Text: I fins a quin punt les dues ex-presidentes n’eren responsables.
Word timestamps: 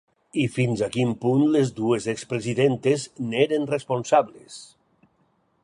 I 0.43 0.43
fins 0.53 0.79
a 0.85 0.87
quin 0.95 1.11
punt 1.25 1.43
les 1.55 1.69
dues 1.79 2.07
ex-presidentes 2.13 3.05
n’eren 3.29 3.69
responsables. 3.75 4.57